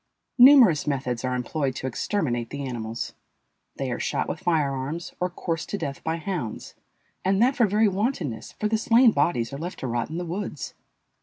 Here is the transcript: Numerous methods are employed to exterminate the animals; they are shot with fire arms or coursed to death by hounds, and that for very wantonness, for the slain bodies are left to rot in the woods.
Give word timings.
Numerous 0.39 0.87
methods 0.87 1.23
are 1.23 1.35
employed 1.35 1.75
to 1.75 1.85
exterminate 1.85 2.49
the 2.49 2.63
animals; 2.65 3.13
they 3.75 3.91
are 3.91 3.99
shot 3.99 4.27
with 4.27 4.39
fire 4.39 4.73
arms 4.73 5.13
or 5.19 5.29
coursed 5.29 5.69
to 5.69 5.77
death 5.77 6.03
by 6.03 6.15
hounds, 6.17 6.73
and 7.23 7.39
that 7.39 7.55
for 7.55 7.67
very 7.67 7.87
wantonness, 7.87 8.53
for 8.53 8.67
the 8.67 8.79
slain 8.79 9.11
bodies 9.11 9.53
are 9.53 9.59
left 9.59 9.77
to 9.81 9.85
rot 9.85 10.09
in 10.09 10.17
the 10.17 10.25
woods. 10.25 10.73